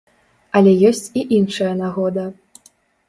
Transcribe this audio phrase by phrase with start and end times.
[0.59, 2.23] Але ёсць і іншая нагода!